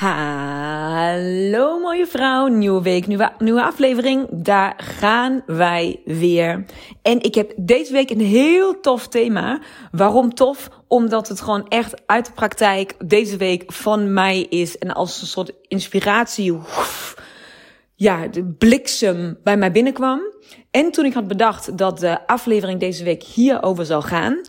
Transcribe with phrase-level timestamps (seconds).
[0.00, 4.26] Hallo mooie vrouw, nieuwe week, nieuwe, nieuwe aflevering.
[4.30, 6.64] Daar gaan wij weer.
[7.02, 9.60] En ik heb deze week een heel tof thema.
[9.92, 10.68] Waarom tof?
[10.88, 14.78] Omdat het gewoon echt uit de praktijk deze week van mij is.
[14.78, 16.58] En als een soort inspiratie,
[17.94, 20.20] ja, de bliksem bij mij binnenkwam.
[20.70, 24.40] En toen ik had bedacht dat de aflevering deze week hierover zou gaan,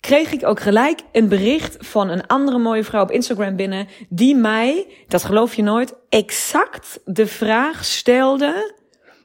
[0.00, 4.34] kreeg ik ook gelijk een bericht van een andere mooie vrouw op Instagram binnen, die
[4.34, 8.78] mij, dat geloof je nooit, exact de vraag stelde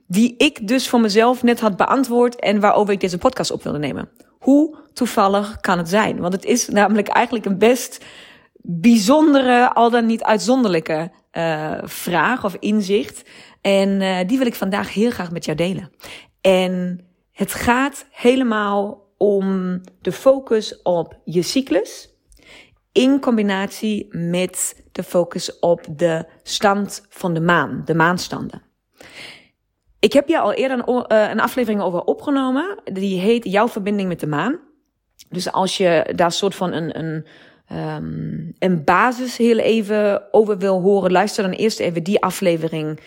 [0.07, 3.79] die ik dus voor mezelf net had beantwoord en waarover ik deze podcast op wilde
[3.79, 4.09] nemen.
[4.39, 6.19] Hoe toevallig kan het zijn?
[6.19, 8.05] Want het is namelijk eigenlijk een best
[8.61, 13.29] bijzondere, al dan niet uitzonderlijke uh, vraag of inzicht.
[13.61, 15.91] En uh, die wil ik vandaag heel graag met jou delen.
[16.41, 22.09] En het gaat helemaal om de focus op je cyclus
[22.91, 28.61] in combinatie met de focus op de stand van de maan, de maanstanden.
[29.99, 32.79] Ik heb je al eerder een, eh, een aflevering over opgenomen.
[32.83, 34.59] Die heet Jouw verbinding met de maan.
[35.29, 37.25] Dus als je daar soort van een, een,
[37.77, 42.99] um, een basis heel even over wil horen, luister dan eerst even die aflevering.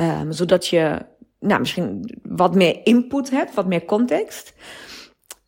[0.00, 0.98] Um, zodat je
[1.40, 4.54] nou, misschien wat meer input hebt, wat meer context.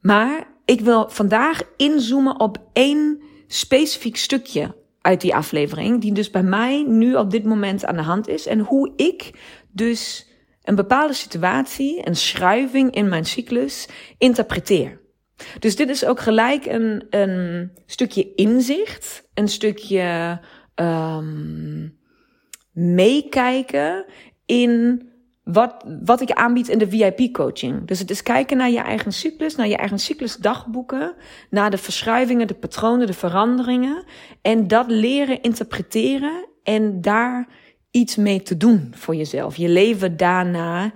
[0.01, 6.43] Maar ik wil vandaag inzoomen op één specifiek stukje uit die aflevering, die dus bij
[6.43, 8.47] mij nu op dit moment aan de hand is.
[8.47, 9.31] En hoe ik
[9.73, 10.27] dus
[10.63, 13.89] een bepaalde situatie, een schuiving in mijn cyclus,
[14.19, 15.01] interpreteer.
[15.59, 20.41] Dus dit is ook gelijk een, een stukje inzicht, een stukje
[20.75, 21.99] um,
[22.73, 24.05] meekijken
[24.47, 25.03] in
[25.53, 27.87] wat, wat ik aanbied in de VIP-coaching.
[27.87, 31.15] Dus het is kijken naar je eigen cyclus, naar je eigen cyclusdagboeken,
[31.51, 34.05] naar de verschuivingen, de patronen, de veranderingen.
[34.43, 37.49] En dat leren interpreteren en daar
[37.91, 39.57] iets mee te doen voor jezelf.
[39.57, 40.93] Je leven daarna uh,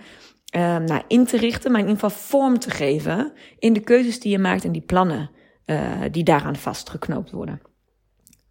[0.76, 4.30] naar in te richten, maar in ieder geval vorm te geven in de keuzes die
[4.30, 5.30] je maakt en die plannen
[5.66, 7.60] uh, die daaraan vastgeknoopt worden.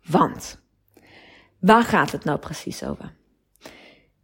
[0.06, 0.62] Want,
[1.60, 3.14] waar gaat het nou precies over?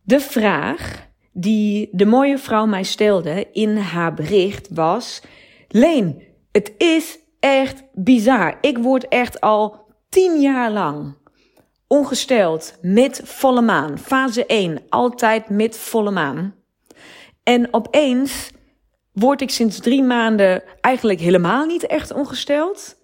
[0.02, 1.08] De vraag
[1.40, 5.22] die de mooie vrouw mij stelde in haar bericht was:
[5.68, 8.58] Leen, het is echt bizar.
[8.62, 11.16] Ik word echt al tien jaar lang
[11.88, 13.98] ongesteld met volle maan.
[13.98, 16.56] Fase 1, altijd met volle maan.
[17.44, 18.52] En opeens
[19.12, 22.96] word ik sinds drie maanden eigenlijk helemaal niet echt ongesteld.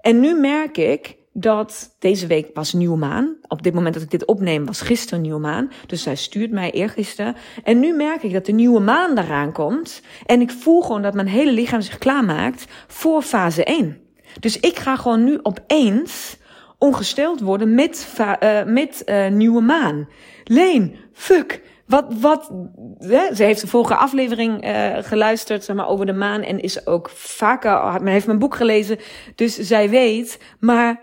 [0.00, 3.36] En nu merk ik dat deze week was nieuwe maan.
[3.48, 5.70] Op dit moment dat ik dit opneem was gisteren nieuwe maan.
[5.86, 7.36] Dus zij stuurt mij eergisteren.
[7.64, 10.02] En nu merk ik dat de nieuwe maan daaraan komt.
[10.26, 14.00] En ik voel gewoon dat mijn hele lichaam zich klaarmaakt voor fase 1.
[14.40, 16.36] Dus ik ga gewoon nu opeens
[16.78, 20.08] ongesteld worden met, uh, met uh, nieuwe maan.
[20.44, 21.62] Leen, fuck.
[21.86, 22.52] Wat, wat,
[22.98, 23.34] hè?
[23.34, 27.10] ze heeft de vorige aflevering uh, geluisterd zeg maar, over de maan en is ook
[27.14, 28.98] vaker, heeft mijn boek gelezen,
[29.34, 31.00] dus zij weet, maar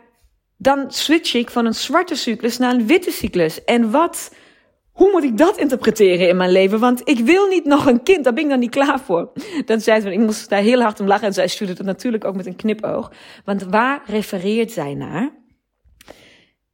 [0.62, 3.64] dan switch ik van een zwarte cyclus naar een witte cyclus.
[3.64, 4.36] En wat,
[4.92, 6.80] hoe moet ik dat interpreteren in mijn leven?
[6.80, 9.32] Want ik wil niet nog een kind, daar ben ik dan niet klaar voor.
[9.66, 11.28] Dan zei ze, ik moest daar heel hard om lachen.
[11.28, 13.12] En zij stuurde het natuurlijk ook met een knipoog.
[13.46, 15.32] Want waar refereert zij naar?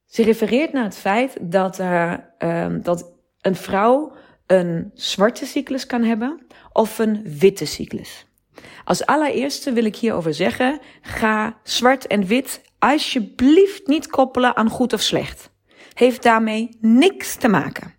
[0.06, 3.12] Ze refereert naar het feit dat, er, um, dat
[3.42, 4.12] een vrouw
[4.48, 8.26] een zwarte cyclus kan hebben of een witte cyclus.
[8.84, 12.62] Als allereerste wil ik hierover zeggen, ga zwart en wit
[12.92, 15.50] alsjeblieft niet koppelen aan goed of slecht.
[15.94, 17.94] Heeft daarmee niks te maken.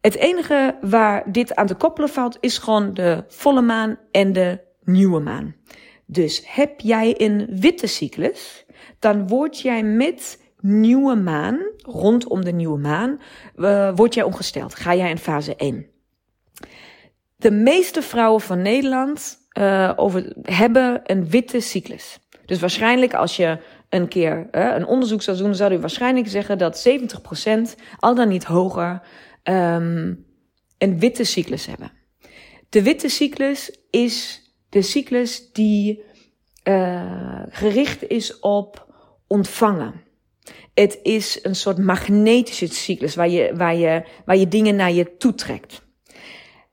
[0.00, 4.60] Het enige waar dit aan te koppelen valt is gewoon de volle maan en de
[4.84, 5.54] nieuwe maan.
[6.06, 8.66] Dus heb jij een witte cyclus,
[8.98, 13.20] dan word jij met nieuwe maan, rondom de nieuwe maan,
[13.56, 14.74] uh, word jij ongesteld.
[14.74, 15.86] Ga jij in fase 1.
[17.36, 22.18] De meeste vrouwen van Nederland uh, over hebben een witte cyclus.
[22.48, 23.58] Dus waarschijnlijk als je
[23.88, 27.50] een keer uh, een onderzoek zou doen, zou je waarschijnlijk zeggen dat 70%,
[27.98, 29.02] al dan niet hoger,
[29.42, 30.26] um,
[30.78, 31.92] een witte cyclus hebben.
[32.68, 36.02] De witte cyclus is de cyclus die
[36.64, 38.94] uh, gericht is op
[39.26, 40.02] ontvangen.
[40.74, 45.16] Het is een soort magnetische cyclus waar je, waar je, waar je dingen naar je
[45.16, 45.86] toe trekt.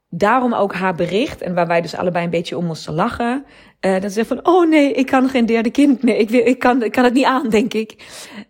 [0.09, 3.45] Daarom ook haar bericht, en waar wij dus allebei een beetje om moesten lachen.
[3.85, 6.17] Uh, dat ze van, oh nee, ik kan geen derde kind meer.
[6.17, 7.95] Ik, wil, ik, kan, ik kan het niet aan, denk ik.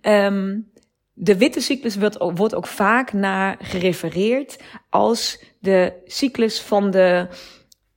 [0.02, 0.72] Um,
[1.14, 4.58] de witte cyclus wordt, wordt ook vaak naar gerefereerd
[4.90, 7.28] als de cyclus van de,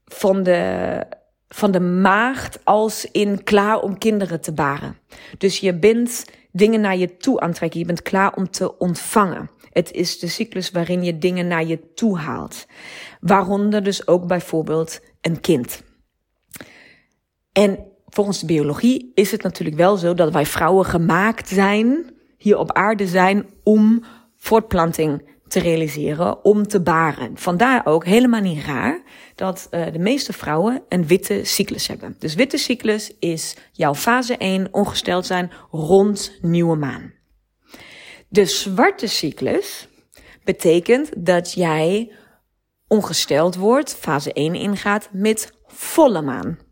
[0.05, 1.03] van de,
[1.47, 4.97] van de maagd als in klaar om kinderen te baren.
[5.37, 7.79] Dus je bent dingen naar je toe aantrekken.
[7.79, 9.49] Je bent klaar om te ontvangen.
[9.71, 12.65] Het is de cyclus waarin je dingen naar je toe haalt.
[13.19, 15.87] Waaronder dus ook bijvoorbeeld een kind.
[17.59, 22.57] En volgens de biologie is het natuurlijk wel zo dat wij vrouwen gemaakt zijn, hier
[22.57, 24.03] op aarde zijn, om
[24.35, 27.37] voortplanting te realiseren, om te baren.
[27.37, 29.01] Vandaar ook helemaal niet raar
[29.35, 32.15] dat uh, de meeste vrouwen een witte cyclus hebben.
[32.19, 37.13] Dus witte cyclus is jouw fase 1 ongesteld zijn rond nieuwe maan.
[38.29, 39.87] De zwarte cyclus
[40.43, 42.11] betekent dat jij
[42.87, 46.67] ongesteld wordt, fase 1 ingaat met volle maan.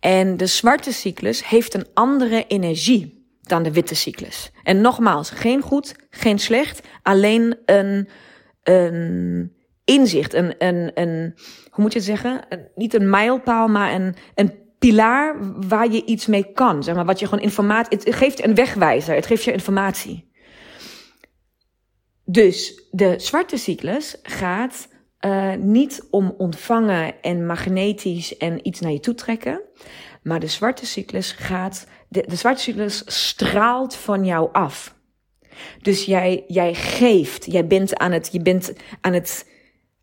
[0.00, 4.50] En de zwarte cyclus heeft een andere energie dan de witte cyclus.
[4.62, 8.08] En nogmaals, geen goed, geen slecht, alleen een,
[9.84, 10.54] inzicht, een,
[11.70, 12.40] hoe moet je het zeggen?
[12.74, 15.36] niet een mijlpaal, maar een, een pilaar
[15.68, 16.82] waar je iets mee kan.
[16.82, 20.30] Zeg maar, wat je gewoon informatie, het geeft een wegwijzer, het geeft je informatie.
[22.24, 24.88] Dus de zwarte cyclus gaat
[25.26, 29.60] uh, niet om ontvangen en magnetisch en iets naar je toe trekken.
[30.22, 34.96] Maar de zwarte cyclus gaat, de, de zwarte cyclus straalt van jou af.
[35.82, 39.46] Dus jij, jij geeft, jij bent aan het, je bent aan het,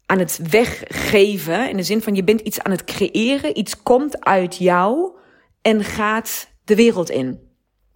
[0.06, 1.70] aan het weggeven.
[1.70, 5.12] In de zin van je bent iets aan het creëren, iets komt uit jou
[5.62, 7.40] en gaat de wereld in.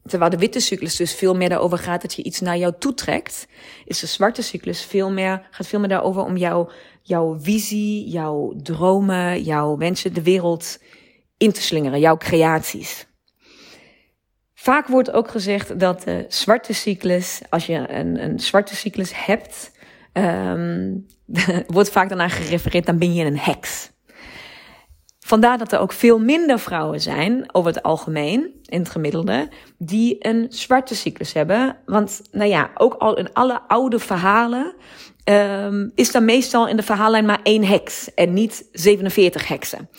[0.06, 3.48] Terwijl de witte cyclus dus veel meer daarover gaat dat je iets naar jou toetrekt,
[3.86, 6.70] is de zwarte cyclus veel meer, gaat veel meer daarover om jou,
[7.02, 10.80] jouw visie, jouw dromen, jouw wensen, de wereld
[11.38, 13.08] in te slingeren, jouw creaties.
[14.54, 19.72] Vaak wordt ook gezegd dat de zwarte cyclus, als je een, een zwarte cyclus hebt,
[20.14, 21.06] um,
[21.68, 23.92] wordt vaak daarna gerefereerd, dan ben je een heks.
[25.30, 30.16] Vandaar dat er ook veel minder vrouwen zijn, over het algemeen, in het gemiddelde, die
[30.20, 31.78] een zwarte cyclus hebben.
[31.86, 34.74] Want, nou ja, ook al in alle oude verhalen
[35.30, 39.90] um, is er meestal in de verhaallijn maar één heks en niet 47 heksen.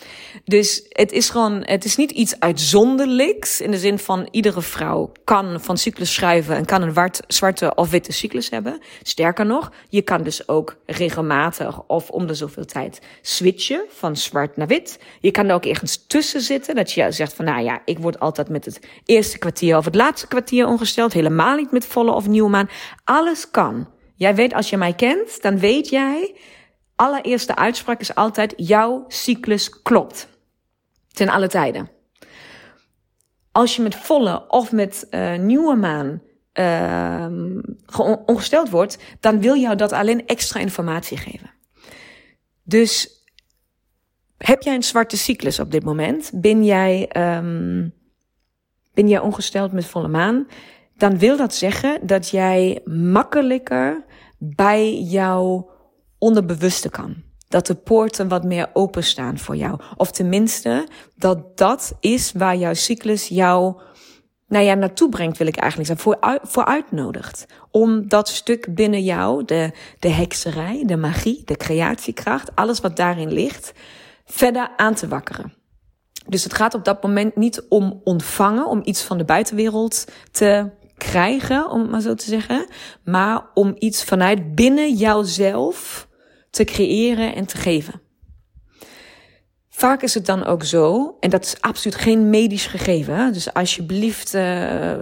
[0.43, 5.11] Dus het is gewoon, het is niet iets uitzonderlijks in de zin van iedere vrouw
[5.23, 8.79] kan van cyclus schuiven en kan een wart, zwarte of witte cyclus hebben.
[9.01, 14.57] Sterker nog, je kan dus ook regelmatig of om de zoveel tijd switchen van zwart
[14.57, 14.99] naar wit.
[15.19, 18.19] Je kan er ook ergens tussen zitten dat je zegt van nou ja, ik word
[18.19, 22.27] altijd met het eerste kwartier of het laatste kwartier ongesteld, helemaal niet met volle of
[22.27, 22.69] nieuwe maan.
[23.03, 23.87] Alles kan.
[24.21, 26.35] Jij weet, als je mij kent, dan weet jij,
[26.95, 30.27] allereerste uitspraak is altijd, jouw cyclus klopt.
[31.07, 31.89] Ten alle tijden.
[33.51, 36.21] Als je met volle of met uh, nieuwe maan
[36.53, 37.27] uh,
[38.25, 41.51] ongesteld wordt, dan wil jou dat alleen extra informatie geven.
[42.63, 43.23] Dus
[44.37, 46.31] heb jij een zwarte cyclus op dit moment?
[46.33, 47.93] Ben jij, um,
[48.93, 50.47] ben jij ongesteld met volle maan?
[50.97, 54.09] Dan wil dat zeggen dat jij makkelijker
[54.43, 55.69] bij jouw
[56.17, 57.15] onderbewuste kan.
[57.47, 59.79] Dat de poorten wat meer openstaan voor jou.
[59.97, 63.81] Of tenminste, dat dat is waar jouw cyclus jou
[64.47, 67.45] nou ja, naartoe brengt, wil ik eigenlijk zeggen, voor, voor uitnodigt.
[67.71, 73.31] Om dat stuk binnen jou, de, de hekserij, de magie, de creatiekracht, alles wat daarin
[73.31, 73.73] ligt,
[74.25, 75.53] verder aan te wakkeren.
[76.27, 80.69] Dus het gaat op dat moment niet om ontvangen, om iets van de buitenwereld te
[81.09, 82.67] krijgen, om het maar zo te zeggen,
[83.03, 86.07] maar om iets vanuit binnen jouzelf
[86.49, 88.01] te creëren en te geven.
[89.81, 93.33] Vaak is het dan ook zo, en dat is absoluut geen medisch gegeven.
[93.33, 94.41] Dus alsjeblieft, uh,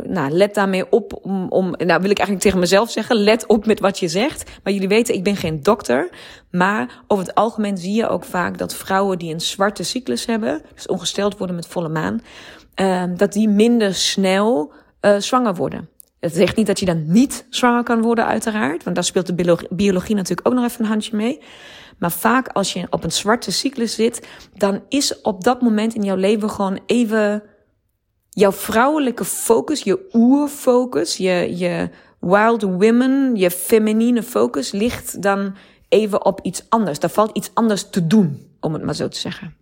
[0.03, 1.19] nou, let daarmee op.
[1.21, 4.49] Om, om, nou, wil ik eigenlijk tegen mezelf zeggen: let op met wat je zegt.
[4.63, 6.09] Maar jullie weten, ik ben geen dokter.
[6.51, 10.61] Maar over het algemeen zie je ook vaak dat vrouwen die een zwarte cyclus hebben,
[10.75, 12.21] dus ongesteld worden met volle maan,
[12.81, 15.89] uh, dat die minder snel uh, zwanger worden.
[16.19, 18.83] Het zegt niet dat je dan niet zwanger kan worden, uiteraard.
[18.83, 21.41] Want daar speelt de biologie natuurlijk ook nog even een handje mee.
[21.97, 26.03] Maar vaak als je op een zwarte cyclus zit, dan is op dat moment in
[26.03, 27.43] jouw leven gewoon even
[28.29, 31.89] jouw vrouwelijke focus, je oerfocus, je, je
[32.19, 35.55] wild women, je feminine focus ligt dan
[35.89, 36.99] even op iets anders.
[36.99, 39.55] Daar valt iets anders te doen, om het maar zo te zeggen.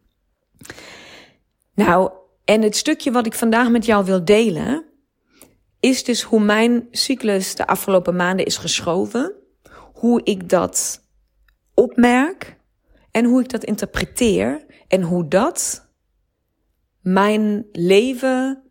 [1.73, 2.11] Nou,
[2.45, 4.85] en het stukje wat ik vandaag met jou wil delen,
[5.87, 9.33] is dus hoe mijn cyclus de afgelopen maanden is geschoven.
[9.93, 11.05] Hoe ik dat
[11.73, 12.57] opmerk
[13.11, 15.87] en hoe ik dat interpreteer en hoe dat
[17.01, 18.63] mijn leven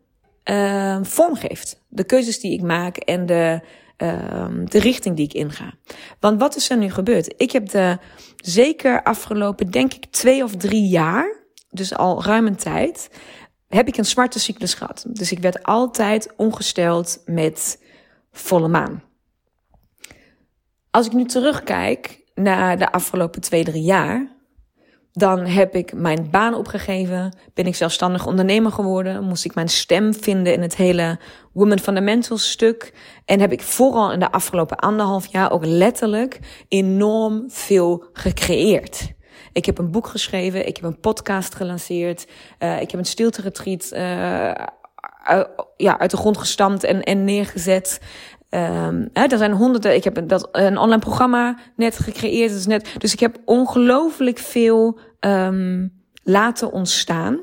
[0.49, 1.85] uh, vormgeeft.
[1.87, 3.61] De keuzes die ik maak en de,
[3.97, 5.73] uh, de richting die ik inga.
[6.19, 7.33] Want wat is er nu gebeurd?
[7.37, 7.97] Ik heb de
[8.35, 13.09] zeker afgelopen, denk ik, twee of drie jaar, dus al ruim een tijd,
[13.67, 15.05] heb ik een zwarte cyclus gehad.
[15.07, 17.83] Dus ik werd altijd ongesteld met
[18.31, 19.03] volle maan.
[20.91, 24.35] Als ik nu terugkijk naar de afgelopen twee, drie jaar,
[25.11, 30.13] dan heb ik mijn baan opgegeven, ben ik zelfstandig ondernemer geworden, moest ik mijn stem
[30.13, 31.19] vinden in het hele
[31.53, 32.93] Women Fundamentals stuk.
[33.25, 39.15] En heb ik vooral in de afgelopen anderhalf jaar ook letterlijk enorm veel gecreëerd.
[39.57, 42.27] Ik heb een boek geschreven, ik heb een podcast gelanceerd,
[42.59, 43.99] uh, ik heb een stilte retreat uh,
[45.77, 48.01] ja, uit de grond gestampt en, en neergezet.
[48.49, 49.95] Um, hè, er zijn honderden.
[49.95, 52.51] Ik heb dat, een online programma net gecreëerd.
[52.51, 57.41] Dus, net, dus ik heb ongelooflijk veel um, laten ontstaan.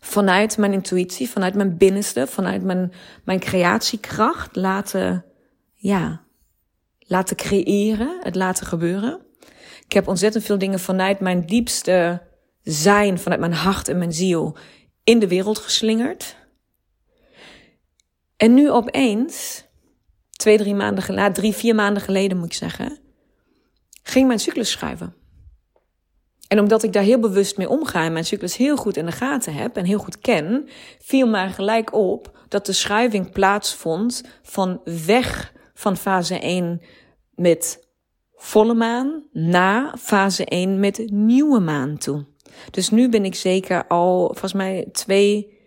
[0.00, 2.92] Vanuit mijn intuïtie, vanuit mijn binnenste, vanuit mijn,
[3.24, 4.56] mijn creatiekracht.
[4.56, 5.24] Laten,
[5.74, 6.20] ja,
[6.98, 9.28] laten creëren, het laten gebeuren.
[9.90, 12.22] Ik heb ontzettend veel dingen vanuit mijn diepste
[12.62, 14.56] zijn, vanuit mijn hart en mijn ziel
[15.04, 16.36] in de wereld geslingerd.
[18.36, 19.64] En nu opeens
[20.30, 22.98] twee, drie maanden geleden, drie, vier maanden geleden moet ik zeggen,
[24.02, 25.14] ging mijn cyclus schrijven.
[26.48, 29.12] En omdat ik daar heel bewust mee omga en mijn cyclus heel goed in de
[29.12, 30.68] gaten heb en heel goed ken,
[30.98, 36.82] viel mij gelijk op dat de schuiving plaatsvond van weg van fase 1
[37.34, 37.88] met
[38.42, 42.26] volle maan na fase 1 met nieuwe maan toe.
[42.70, 45.58] Dus nu ben ik zeker al, volgens mij twee,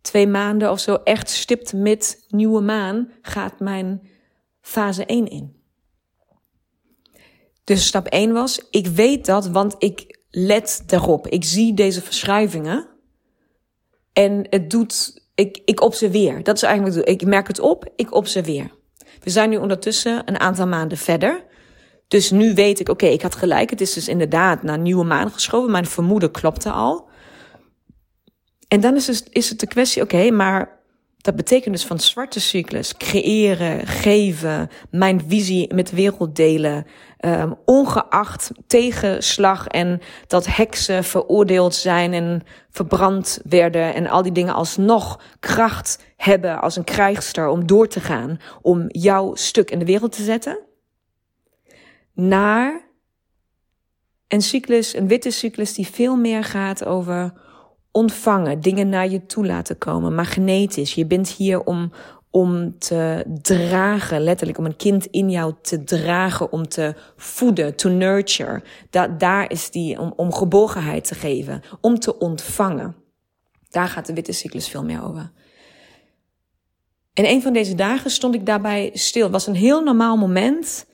[0.00, 4.08] twee maanden of zo echt stipt met nieuwe maan gaat mijn
[4.60, 5.56] fase 1 in.
[7.64, 11.26] Dus stap 1 was, ik weet dat, want ik let daarop.
[11.26, 12.88] Ik zie deze verschuivingen.
[14.12, 16.42] En het doet, ik, ik observeer.
[16.42, 17.08] Dat is eigenlijk.
[17.08, 18.70] Ik merk het op, ik observeer.
[19.22, 21.46] We zijn nu ondertussen een aantal maanden verder.
[22.08, 23.70] Dus nu weet ik, oké, ik had gelijk.
[23.70, 25.70] Het is dus inderdaad naar nieuwe maan geschoven.
[25.70, 27.08] Mijn vermoeden klopte al.
[28.68, 30.78] En dan is het, is het de kwestie, oké, maar
[31.18, 36.86] dat betekent dus van zwarte cyclus creëren, geven, mijn visie met wereld delen,
[37.20, 44.54] um, ongeacht tegenslag en dat heksen veroordeeld zijn en verbrand werden en al die dingen
[44.54, 49.84] alsnog kracht hebben als een krijgster om door te gaan, om jouw stuk in de
[49.84, 50.67] wereld te zetten,
[52.18, 52.86] naar
[54.28, 57.32] een cyclus, een witte cyclus die veel meer gaat over
[57.90, 60.94] ontvangen, dingen naar je toe laten komen, magnetisch.
[60.94, 61.92] Je bent hier om,
[62.30, 67.88] om te dragen, letterlijk om een kind in jou te dragen, om te voeden, to
[67.88, 68.62] nurture.
[68.90, 72.96] Dat, daar is die, om, om geborgenheid te geven, om te ontvangen.
[73.70, 75.30] Daar gaat de witte cyclus veel meer over.
[77.14, 79.22] En een van deze dagen stond ik daarbij stil.
[79.22, 80.86] Het was een heel normaal moment.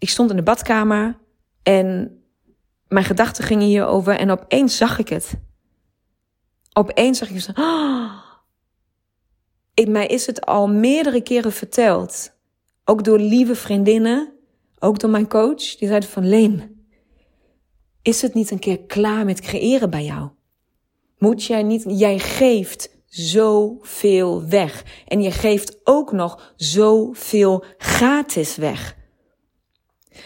[0.00, 1.18] Ik stond in de badkamer
[1.62, 2.18] en
[2.88, 5.32] mijn gedachten gingen hierover en opeens zag ik het.
[6.72, 8.20] Opeens zag ik zo, oh,
[9.88, 12.32] mij is het al meerdere keren verteld.
[12.84, 14.32] Ook door lieve vriendinnen,
[14.78, 15.76] ook door mijn coach.
[15.76, 16.86] Die zeiden van, Leen,
[18.02, 20.28] is het niet een keer klaar met creëren bij jou?
[21.18, 24.84] Moet jij niet, jij geeft zoveel weg.
[25.06, 28.98] En je geeft ook nog zoveel gratis weg.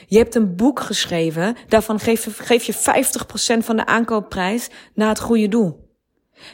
[0.07, 2.75] Je hebt een boek geschreven, daarvan geef, geef je
[3.61, 5.93] 50% van de aankoopprijs naar het goede doel.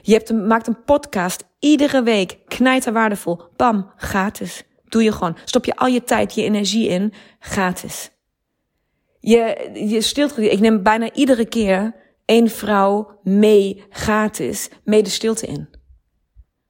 [0.03, 3.43] Je hebt maakt een podcast iedere week, knijter waardevol.
[3.57, 4.63] Bam, gratis.
[4.89, 5.37] Doe je gewoon.
[5.45, 8.11] Stop je al je tijd, je energie in, gratis.
[9.21, 11.95] Je, je stilte, ik neem bijna iedere keer
[12.25, 15.69] één vrouw mee gratis, mee de stilte in.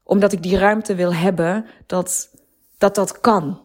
[0.02, 2.30] Omdat ik die ruimte wil hebben dat
[2.80, 3.60] dat, dat kan.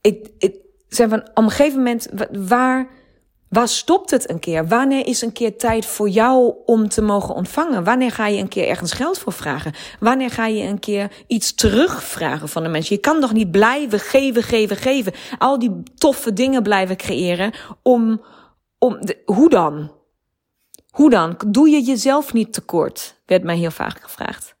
[0.00, 0.56] Ik, ik,
[0.88, 2.88] zijn van, op een gegeven moment, waar,
[3.50, 4.68] Waar stopt het een keer?
[4.68, 7.84] Wanneer is een keer tijd voor jou om te mogen ontvangen?
[7.84, 9.72] Wanneer ga je een keer ergens geld voor vragen?
[10.00, 12.94] Wanneer ga je een keer iets terugvragen van de mensen?
[12.94, 15.12] Je kan toch niet blijven geven, geven, geven.
[15.38, 17.52] Al die toffe dingen blijven creëren
[17.82, 18.22] om,
[18.78, 19.92] om hoe dan?
[20.90, 21.38] Hoe dan?
[21.46, 23.20] Doe je jezelf niet tekort?
[23.26, 24.54] Werd mij heel vaak gevraagd.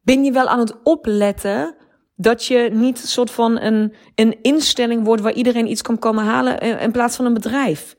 [0.00, 1.74] Ben je wel aan het opletten
[2.20, 6.60] dat je niet soort van een, een instelling wordt waar iedereen iets kan komen halen
[6.60, 7.96] eh, in plaats van een bedrijf.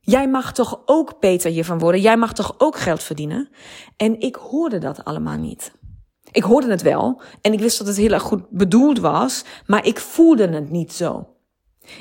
[0.00, 2.00] Jij mag toch ook beter hiervan worden?
[2.00, 3.48] Jij mag toch ook geld verdienen?
[3.96, 5.72] En ik hoorde dat allemaal niet.
[6.32, 9.86] Ik hoorde het wel en ik wist dat het heel erg goed bedoeld was, maar
[9.86, 11.28] ik voelde het niet zo.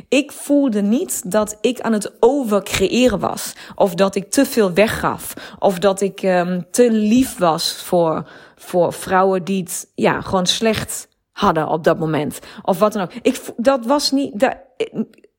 [0.09, 3.53] Ik voelde niet dat ik aan het overcreëren was.
[3.75, 5.33] Of dat ik te veel weggaf.
[5.59, 11.07] Of dat ik um, te lief was voor, voor vrouwen die het ja, gewoon slecht
[11.35, 12.39] hadden op dat moment.
[12.61, 13.13] Of wat dan ook.
[13.21, 14.57] Ik, dat was niet, dat,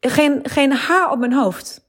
[0.01, 1.85] geen, geen haar op mijn hoofd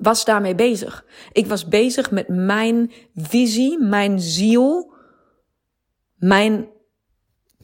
[0.00, 1.04] was daarmee bezig.
[1.32, 4.92] Ik was bezig met mijn visie, mijn ziel,
[6.16, 6.68] mijn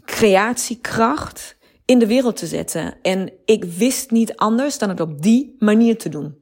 [0.05, 2.95] creatiekracht in de wereld te zetten.
[3.03, 6.42] En ik wist niet anders dan het op die manier te doen.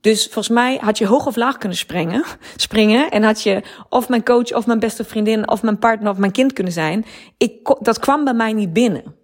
[0.00, 2.24] Dus volgens mij had je hoog of laag kunnen springen,
[2.56, 6.18] springen en had je of mijn coach of mijn beste vriendin of mijn partner of
[6.18, 7.04] mijn kind kunnen zijn.
[7.36, 9.18] Ik, dat kwam bij mij niet binnen.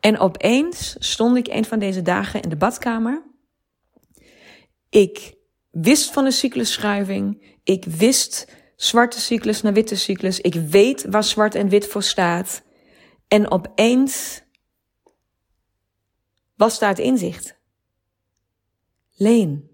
[0.00, 3.22] En opeens stond ik een van deze dagen in de badkamer.
[4.90, 5.34] Ik
[5.70, 7.56] wist van de cyclusschuiving.
[7.64, 10.40] Ik wist zwarte cyclus naar witte cyclus.
[10.40, 12.62] Ik weet waar zwart en wit voor staat.
[13.28, 14.42] En opeens
[16.56, 17.56] was daar het inzicht.
[19.14, 19.67] Leen,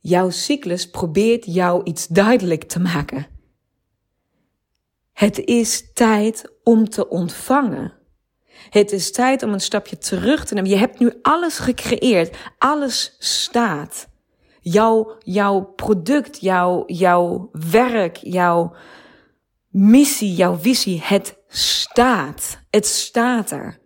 [0.00, 3.26] jouw cyclus probeert jou iets duidelijk te maken.
[5.12, 7.92] Het is tijd om te ontvangen.
[8.70, 10.70] Het is tijd om een stapje terug te nemen.
[10.70, 12.36] Je hebt nu alles gecreëerd.
[12.58, 14.08] Alles staat.
[14.60, 18.74] Jouw, jouw product, jouw, jouw werk, jouw
[19.68, 22.60] missie, jouw visie, het staat.
[22.70, 23.78] Het staat er.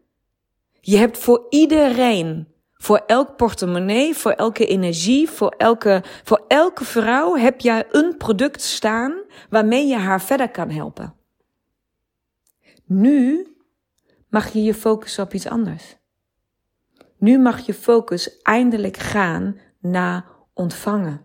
[0.80, 2.48] Je hebt voor iedereen,
[2.84, 8.62] voor elk portemonnee, voor elke energie, voor elke, voor elke vrouw heb jij een product
[8.62, 11.14] staan waarmee je haar verder kan helpen.
[12.84, 13.46] Nu
[14.28, 15.96] mag je je focussen op iets anders.
[17.18, 21.22] Nu mag je focus eindelijk gaan naar ontvangen.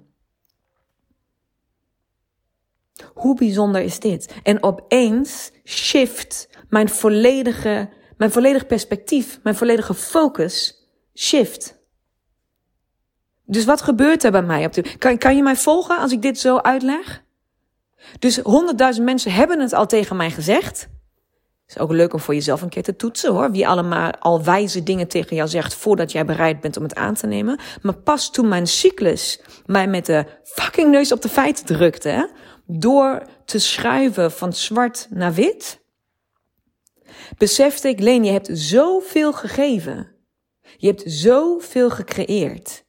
[3.14, 4.40] Hoe bijzonder is dit?
[4.44, 10.79] En opeens shift mijn volledige, mijn volledig perspectief, mijn volledige focus
[11.20, 11.78] shift.
[13.46, 16.22] Dus wat gebeurt er bij mij op de, kan, kan je mij volgen als ik
[16.22, 17.24] dit zo uitleg?
[18.20, 20.90] Dus honderdduizend mensen hebben het al tegen mij gezegd.
[21.68, 23.52] Is ook leuk om voor jezelf een keer te toetsen hoor.
[23.52, 27.14] Wie allemaal al wijze dingen tegen jou zegt voordat jij bereid bent om het aan
[27.14, 27.60] te nemen.
[27.82, 32.30] Maar pas toen mijn cyclus mij met de fucking neus op de feiten drukte,
[32.66, 35.82] door te schuiven van zwart naar wit,
[37.38, 40.19] besefte ik, Leen, je hebt zoveel gegeven.
[40.82, 42.86] Je hebt zoveel gecreëerd.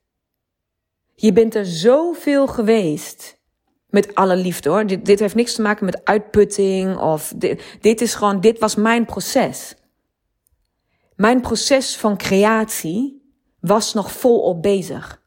[1.14, 3.40] Je bent er zoveel geweest.
[3.88, 4.86] Met alle liefde hoor.
[4.86, 8.74] Dit, dit heeft niks te maken met uitputting of dit, dit is gewoon, dit was
[8.74, 9.74] mijn proces.
[11.16, 15.22] Mijn proces van creatie was nog volop bezig.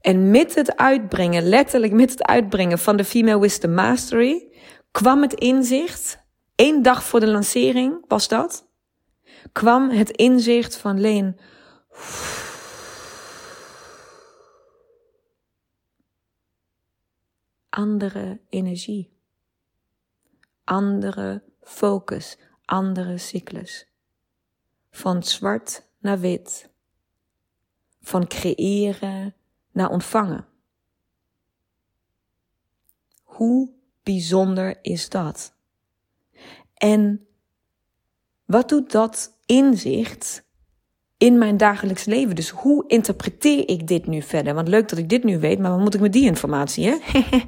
[0.00, 4.52] En met het uitbrengen, letterlijk met het uitbrengen van de Female Wisdom Mastery,
[4.90, 8.69] kwam het inzicht, één dag voor de lancering was dat,
[9.52, 11.38] kwam het inzicht van Leen.
[17.68, 19.12] Andere energie.
[20.64, 22.38] Andere focus.
[22.64, 23.88] Andere cyclus.
[24.90, 26.70] Van zwart naar wit.
[28.00, 29.34] Van creëren
[29.70, 30.46] naar ontvangen.
[33.22, 35.54] Hoe bijzonder is dat?
[36.74, 37.26] En
[38.44, 40.44] wat doet dat inzicht
[41.18, 42.34] in mijn dagelijks leven?
[42.34, 44.54] Dus hoe interpreteer ik dit nu verder?
[44.54, 46.86] Want leuk dat ik dit nu weet, maar wat moet ik met die informatie?
[46.86, 46.96] Hè?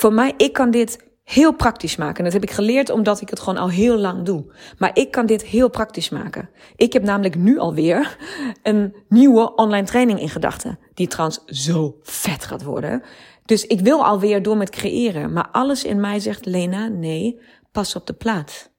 [0.00, 2.16] Voor mij, ik kan dit heel praktisch maken.
[2.16, 4.52] En dat heb ik geleerd omdat ik het gewoon al heel lang doe.
[4.78, 6.50] Maar ik kan dit heel praktisch maken.
[6.76, 8.16] Ik heb namelijk nu alweer
[8.62, 10.78] een nieuwe online training in gedachten.
[10.94, 13.02] Die trouwens zo vet gaat worden.
[13.44, 15.32] Dus ik wil alweer door met creëren.
[15.32, 17.40] Maar alles in mij zegt, Lena, nee,
[17.72, 18.74] pas op de plaats.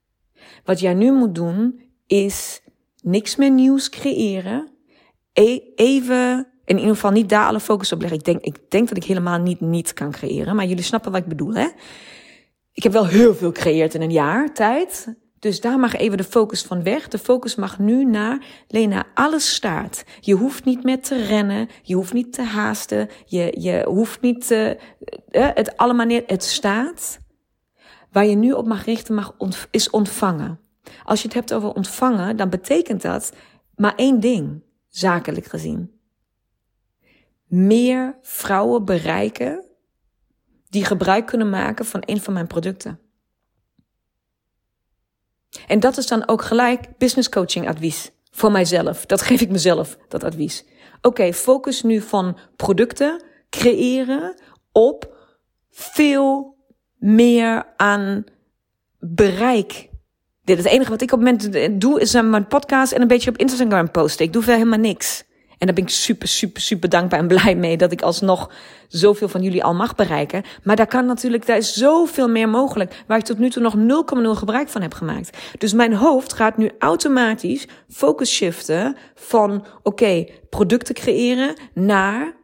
[0.67, 2.61] Wat jij nu moet doen, is
[3.01, 4.69] niks meer nieuws creëren.
[5.33, 8.19] E even in ieder geval niet daar alle focus op leggen.
[8.19, 10.55] Ik denk, ik denk dat ik helemaal niet niet kan creëren.
[10.55, 11.67] Maar jullie snappen wat ik bedoel, hè?
[12.73, 15.15] Ik heb wel heel veel gecreëerd in een jaar tijd.
[15.39, 17.07] Dus daar mag even de focus van weg.
[17.07, 20.03] De focus mag nu naar, Lena, alles staat.
[20.19, 21.69] Je hoeft niet meer te rennen.
[21.81, 23.09] Je hoeft niet te haasten.
[23.25, 24.77] Je, je hoeft niet te,
[25.31, 26.23] uh, het allemaal neer.
[26.25, 27.19] Het staat.
[28.17, 29.35] Waar je nu op mag richten, mag
[29.71, 30.59] is ontvangen.
[31.03, 33.33] Als je het hebt over ontvangen, dan betekent dat
[33.75, 35.99] maar één ding, zakelijk gezien.
[37.47, 39.65] Meer vrouwen bereiken
[40.69, 42.99] die gebruik kunnen maken van een van mijn producten.
[45.67, 49.05] En dat is dan ook gelijk business coaching advies voor mijzelf.
[49.05, 50.65] Dat geef ik mezelf, dat advies.
[51.01, 55.15] Oké, focus nu van producten creëren op
[55.69, 56.56] veel
[56.97, 58.23] meer aan
[58.99, 59.89] bereik.
[60.43, 63.07] Dit het enige wat ik op het moment doe, is aan mijn podcast en een
[63.07, 64.25] beetje op Instagram posten.
[64.25, 65.25] Ik doe veel helemaal niks.
[65.57, 68.51] En daar ben ik super, super, super dankbaar en blij mee dat ik alsnog
[68.87, 70.43] zoveel van jullie al mag bereiken.
[70.63, 73.75] Maar daar kan natuurlijk, daar is zoveel meer mogelijk waar ik tot nu toe nog
[74.17, 75.37] 0,0 gebruik van heb gemaakt.
[75.57, 82.35] Dus mijn hoofd gaat nu automatisch focus shiften van oké, producten creëren naar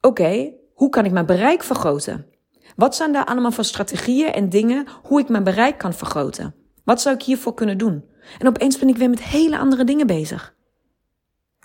[0.00, 2.31] oké, hoe kan ik mijn bereik vergroten?
[2.76, 6.54] Wat zijn daar allemaal voor strategieën en dingen hoe ik mijn bereik kan vergroten?
[6.84, 8.04] Wat zou ik hiervoor kunnen doen?
[8.38, 10.54] En opeens ben ik weer met hele andere dingen bezig.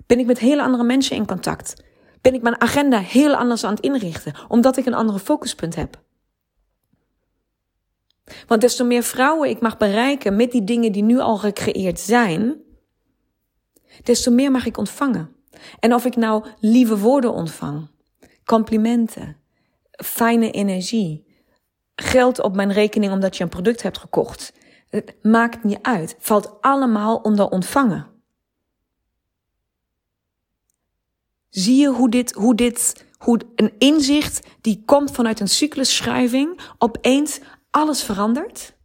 [0.06, 1.84] Ben ik met hele andere mensen in contact?
[2.22, 6.06] Ben ik mijn agenda heel anders aan het inrichten, omdat ik een andere focuspunt heb?
[8.48, 12.00] Want des te meer vrouwen ik mag bereiken met die dingen die nu al gecreëerd
[12.00, 12.62] zijn,
[14.04, 15.36] des te meer mag ik ontvangen.
[15.80, 17.90] En of ik nou lieve woorden ontvang,
[18.46, 19.38] complimenten,
[19.98, 21.26] fijne energie,
[21.96, 24.54] geld op mijn rekening omdat je een product hebt gekocht,
[24.90, 26.16] het maakt niet uit.
[26.20, 28.08] Valt allemaal onder ontvangen.
[31.50, 37.40] Zie je hoe dit, hoe dit, hoe een inzicht die komt vanuit een cyclusschrijving opeens
[37.70, 38.76] alles verandert?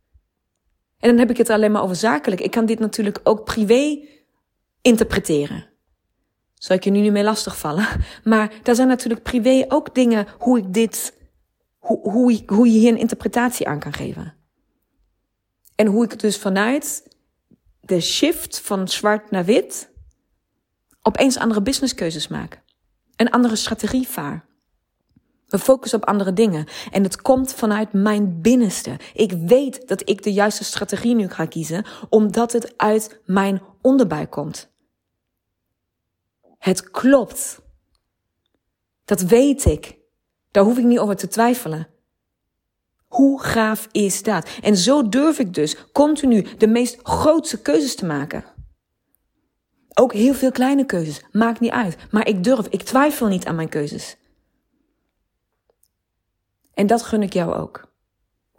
[0.98, 2.40] En dan heb ik het alleen maar over zakelijk.
[2.40, 4.06] Ik kan dit natuurlijk ook privé
[4.82, 5.71] interpreteren.
[6.62, 7.86] Zal ik je nu niet meer lastigvallen?
[8.24, 11.14] Maar daar zijn natuurlijk privé ook dingen hoe ik dit,
[11.78, 14.34] hoe, hoe, hoe je hier een interpretatie aan kan geven.
[15.74, 17.16] En hoe ik dus vanuit
[17.80, 19.90] de shift van zwart naar wit
[21.02, 22.62] opeens andere businesskeuzes maak.
[23.16, 24.44] Een andere strategie vaar.
[25.46, 26.66] We focussen op andere dingen.
[26.90, 28.96] En het komt vanuit mijn binnenste.
[29.14, 34.30] Ik weet dat ik de juiste strategie nu ga kiezen, omdat het uit mijn onderbuik
[34.30, 34.71] komt.
[36.62, 37.60] Het klopt.
[39.04, 39.98] Dat weet ik.
[40.50, 41.88] Daar hoef ik niet over te twijfelen.
[43.06, 44.48] Hoe gaaf is dat?
[44.60, 48.44] En zo durf ik dus continu de meest grootste keuzes te maken.
[49.94, 51.96] Ook heel veel kleine keuzes, maakt niet uit.
[52.10, 54.16] Maar ik durf, ik twijfel niet aan mijn keuzes.
[56.74, 57.92] En dat gun ik jou ook.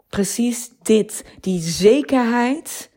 [0.08, 2.90] Precies dit, die zekerheid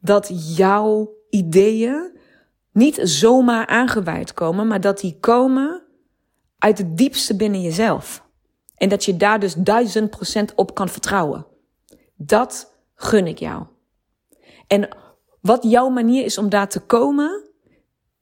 [0.00, 2.18] dat jouw ideeën
[2.72, 5.82] niet zomaar aangeweid komen, maar dat die komen
[6.58, 8.28] uit het diepste binnen jezelf.
[8.76, 11.46] En dat je daar dus duizend procent op kan vertrouwen.
[12.16, 13.64] Dat gun ik jou.
[14.66, 14.88] En
[15.40, 17.49] wat jouw manier is om daar te komen,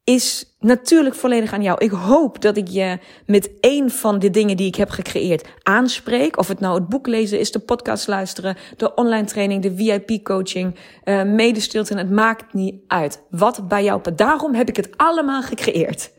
[0.09, 1.83] is natuurlijk volledig aan jou.
[1.83, 6.37] Ik hoop dat ik je met één van de dingen die ik heb gecreëerd aanspreek.
[6.37, 10.23] Of het nou het boek lezen is, de podcast luisteren, de online training, de VIP
[10.23, 11.97] coaching, uh, medestilte.
[11.97, 14.17] Het maakt niet uit wat bij jou past.
[14.17, 16.11] Daarom heb ik het allemaal gecreëerd.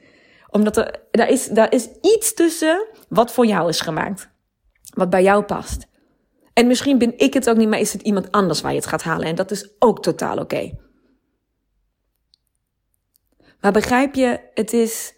[0.51, 4.31] Omdat er, daar is, daar is iets tussen wat voor jou is gemaakt.
[4.95, 5.87] Wat bij jou past.
[6.53, 8.87] En misschien ben ik het ook niet, maar is het iemand anders waar je het
[8.87, 9.27] gaat halen.
[9.27, 10.71] En dat is ook totaal oké.
[13.61, 15.15] Maar begrijp je, het is,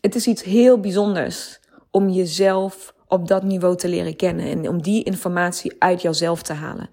[0.00, 4.82] het is iets heel bijzonders om jezelf op dat niveau te leren kennen en om
[4.82, 6.90] die informatie uit jouzelf te halen.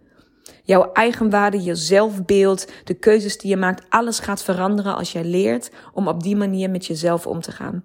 [0.64, 5.72] Jouw eigenwaarde, je zelfbeeld, de keuzes die je maakt, alles gaat veranderen als jij leert
[5.94, 7.84] om op die manier met jezelf om te gaan.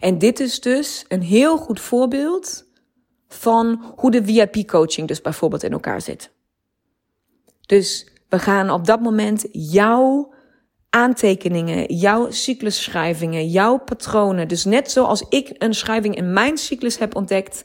[0.00, 2.66] En dit is dus een heel goed voorbeeld
[3.28, 6.32] van hoe de VIP-coaching dus bijvoorbeeld in elkaar zit.
[7.66, 10.34] Dus we gaan op dat moment jouw
[10.90, 14.48] aantekeningen, jouw cyclusschrijvingen, jouw patronen.
[14.48, 17.64] Dus net zoals ik een schrijving in mijn cyclus heb ontdekt.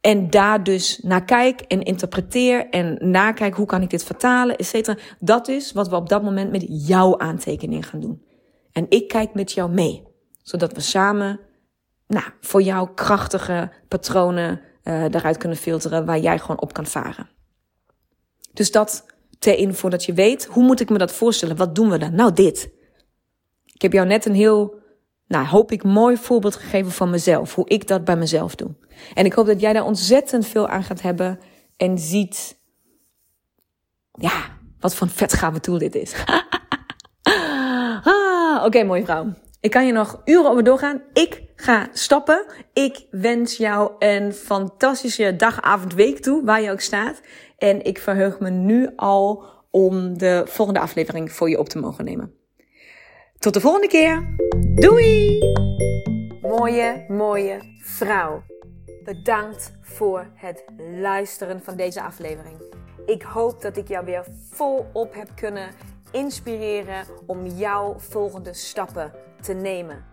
[0.00, 4.66] En daar dus naar kijk en interpreteer en nakijk hoe kan ik dit vertalen, et
[4.66, 4.98] cetera.
[5.18, 8.22] Dat is wat we op dat moment met jouw aantekening gaan doen.
[8.72, 10.02] En ik kijk met jou mee.
[10.42, 11.40] Zodat we samen,
[12.06, 17.28] nou, voor jou krachtige patronen uh, eruit kunnen filteren waar jij gewoon op kan varen.
[18.52, 19.04] Dus dat
[19.44, 21.56] ter info dat je weet, hoe moet ik me dat voorstellen?
[21.56, 22.14] Wat doen we dan?
[22.14, 22.70] Nou, dit.
[23.64, 24.74] Ik heb jou net een heel,
[25.26, 27.54] nou, hoop ik, mooi voorbeeld gegeven van mezelf.
[27.54, 28.74] Hoe ik dat bij mezelf doe.
[29.14, 31.38] En ik hoop dat jij daar ontzettend veel aan gaat hebben.
[31.76, 32.56] en ziet,
[34.12, 36.14] ja, wat voor een vetgave tool dit is.
[38.02, 39.32] ah, Oké, mooie vrouw.
[39.60, 41.02] Ik kan je nog uren over doorgaan.
[41.12, 42.44] Ik ga stappen.
[42.72, 47.20] Ik wens jou een fantastische dag, avond, week toe, waar je ook staat.
[47.64, 52.04] En ik verheug me nu al om de volgende aflevering voor je op te mogen
[52.04, 52.34] nemen.
[53.38, 54.36] Tot de volgende keer.
[54.74, 55.38] Doei!
[56.42, 58.42] Mooie, mooie vrouw.
[59.04, 60.64] Bedankt voor het
[61.00, 62.56] luisteren van deze aflevering.
[63.06, 65.70] Ik hoop dat ik jou weer volop heb kunnen
[66.12, 70.04] inspireren om jouw volgende stappen te nemen.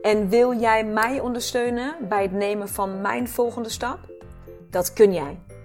[0.00, 3.98] En wil jij mij ondersteunen bij het nemen van mijn volgende stap?
[4.70, 5.38] Dat kun jij.